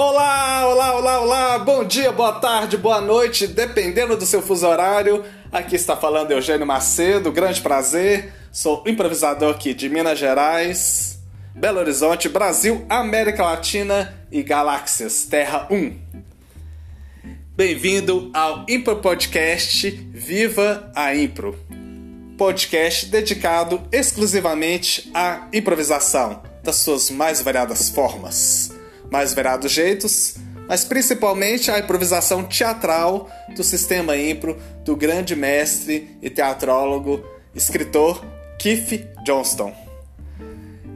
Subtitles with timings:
[0.00, 5.24] Olá, olá, olá, olá, bom dia, boa tarde, boa noite, dependendo do seu fuso horário.
[5.50, 8.32] Aqui está falando Eugênio Macedo, grande prazer.
[8.52, 11.18] Sou improvisador aqui de Minas Gerais,
[11.52, 15.98] Belo Horizonte, Brasil, América Latina e Galáxias, Terra 1.
[17.56, 21.58] Bem-vindo ao Impro Podcast Viva a Impro.
[22.36, 28.77] Podcast dedicado exclusivamente à improvisação, das suas mais variadas formas,
[29.10, 30.36] mais variados jeitos,
[30.68, 38.24] mas principalmente a improvisação teatral do sistema impro do grande mestre e teatrólogo, escritor
[38.58, 39.74] Keith Johnston.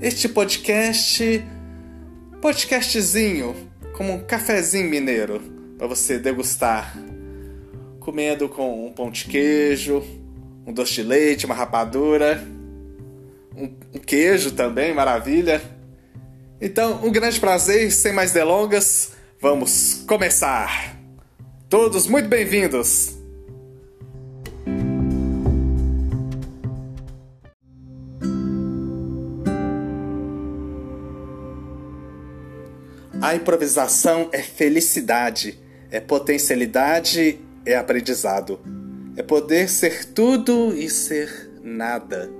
[0.00, 1.44] Este podcast,
[2.40, 3.54] podcastzinho,
[3.96, 5.40] como um cafezinho mineiro
[5.78, 6.96] para você degustar,
[8.00, 10.02] comendo com um pão de queijo,
[10.66, 12.44] um doce de leite, uma rapadura,
[13.56, 15.62] um, um queijo também, maravilha.
[16.64, 20.96] Então, um grande prazer, sem mais delongas, vamos começar!
[21.68, 23.18] Todos muito bem-vindos!
[33.20, 35.58] A improvisação é felicidade,
[35.90, 38.60] é potencialidade, é aprendizado.
[39.16, 42.30] É poder ser tudo e ser nada.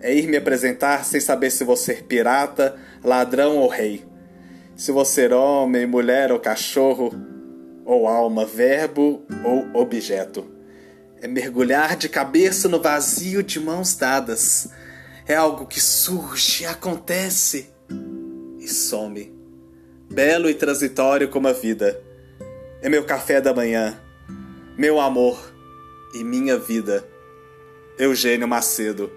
[0.00, 2.76] É ir me apresentar sem saber se vou ser pirata,
[3.06, 4.04] ladrão ou rei.
[4.74, 7.14] Se vou ser homem, mulher ou cachorro,
[7.84, 10.44] ou alma, verbo ou objeto.
[11.22, 14.68] É mergulhar de cabeça no vazio de mãos dadas.
[15.24, 17.70] É algo que surge, acontece
[18.58, 19.32] e some.
[20.12, 22.02] Belo e transitório como a vida.
[22.82, 23.98] É meu café da manhã,
[24.76, 25.54] meu amor
[26.12, 27.06] e minha vida.
[27.98, 29.10] Eugênio Macedo.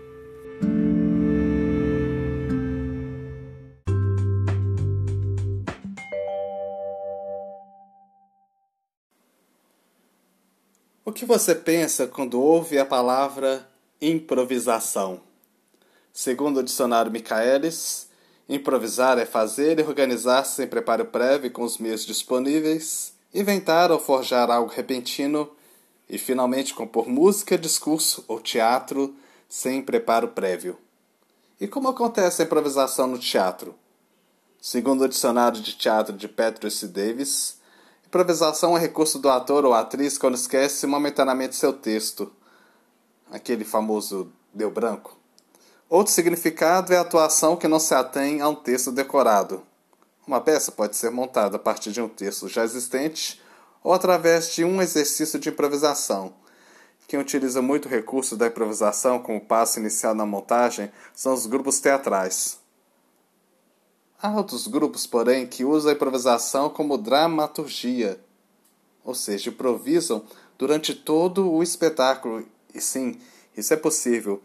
[11.09, 13.67] O que você pensa quando ouve a palavra
[13.99, 15.19] improvisação?
[16.13, 18.07] Segundo o dicionário Michaelis,
[18.47, 24.51] improvisar é fazer e organizar sem preparo prévio com os meios disponíveis, inventar ou forjar
[24.51, 25.49] algo repentino
[26.07, 29.15] e, finalmente, compor música, discurso ou teatro
[29.49, 30.77] sem preparo prévio.
[31.59, 33.73] E como acontece a improvisação no teatro?
[34.61, 37.58] Segundo o dicionário de teatro de Petrus Davis,
[38.09, 42.31] improvisação é recurso do ator ou atriz quando esquece momentaneamente seu texto,
[43.31, 45.15] aquele famoso deu branco.
[45.87, 49.61] Outro significado é a atuação que não se atém a um texto decorado.
[50.25, 53.39] Uma peça pode ser montada a partir de um texto já existente
[53.83, 56.33] ou através de um exercício de improvisação.
[57.07, 61.79] Quem utiliza muito o recurso da improvisação como passo inicial na montagem são os grupos
[61.79, 62.57] teatrais.
[64.21, 68.19] Há outros grupos, porém, que usam a improvisação como dramaturgia,
[69.03, 70.23] ou seja, improvisam
[70.57, 72.45] durante todo o espetáculo.
[72.73, 73.19] E sim,
[73.55, 74.41] isso é possível.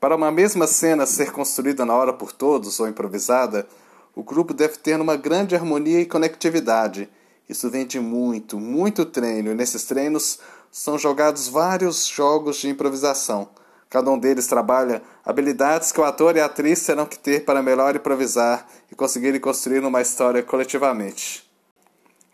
[0.00, 3.68] Para uma mesma cena ser construída na hora por todos ou improvisada,
[4.14, 7.08] o grupo deve ter uma grande harmonia e conectividade
[7.50, 10.38] isso vem de muito, muito treino, e nesses treinos
[10.70, 13.48] são jogados vários jogos de improvisação.
[13.90, 17.60] Cada um deles trabalha habilidades que o ator e a atriz terão que ter para
[17.60, 21.44] melhor improvisar e conseguirem construir uma história coletivamente.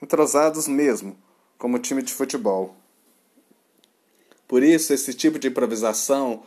[0.02, 1.16] Entrosados mesmo,
[1.56, 2.76] como time de futebol.
[4.46, 6.42] Por isso, esse tipo de improvisação,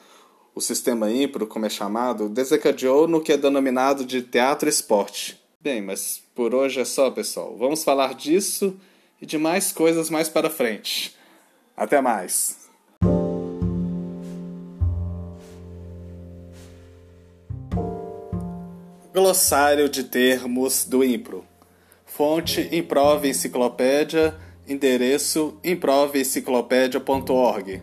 [0.53, 5.43] o sistema impro, como é chamado, desencadeou no que é denominado de teatro-esporte.
[5.59, 7.57] Bem, mas por hoje é só, pessoal.
[7.57, 8.79] Vamos falar disso
[9.19, 11.17] e de mais coisas mais para frente.
[11.75, 12.58] Até mais!
[19.11, 21.43] Glossário de termos do Impro.
[22.05, 24.35] Fonte Improve Enciclopédia.
[24.67, 27.81] Endereço improveenciclopédia.org.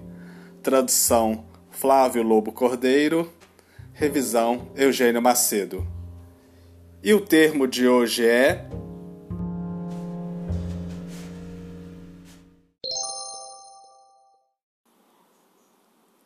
[0.62, 3.28] Tradução Flávio Lobo Cordeiro.
[3.92, 5.84] Revisão Eugênio Macedo.
[7.02, 8.64] E o termo de hoje é.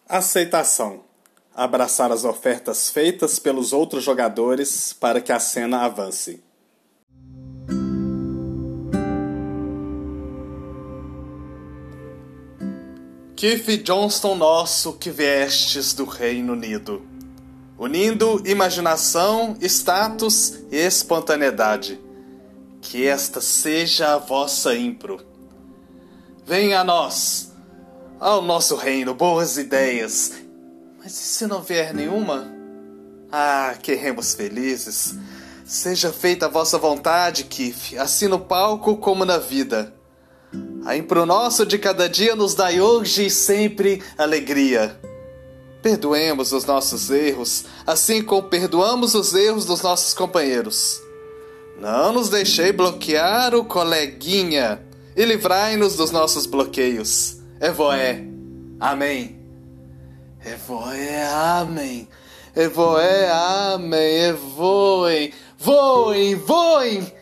[0.06, 1.08] Aceitação.
[1.62, 6.42] Abraçar as ofertas feitas pelos outros jogadores para que a cena avance.
[13.36, 17.10] Keith Johnston nosso que viestes do Reino Unido
[17.80, 21.98] unindo imaginação, status e espontaneidade.
[22.82, 25.18] Que esta seja a vossa impro.
[26.44, 27.54] Venha a nós,
[28.18, 30.49] ao nosso reino, boas ideias.
[31.02, 32.46] Mas e se não vier nenhuma?
[33.32, 35.14] Ah, queremos felizes.
[35.64, 39.94] Seja feita a vossa vontade, Kif, assim no palco como na vida.
[40.84, 45.00] A impro nosso de cada dia nos dai hoje e sempre alegria.
[45.82, 51.00] Perdoemos os nossos erros, assim como perdoamos os erros dos nossos companheiros.
[51.80, 54.84] Não nos deixei bloquear o coleguinha
[55.16, 57.38] e livrai-nos dos nossos bloqueios.
[57.58, 58.22] Evoé.
[58.78, 59.39] Amém.
[60.44, 62.08] Evoé, amém.
[62.56, 64.16] Evoé, amém.
[64.28, 67.12] Evoem, voem, voem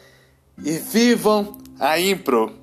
[0.64, 2.56] e vivam a impro.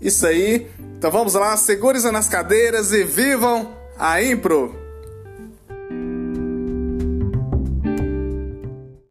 [0.00, 0.70] Isso aí.
[0.98, 4.85] Então vamos lá, segure-se nas cadeiras e vivam a impro!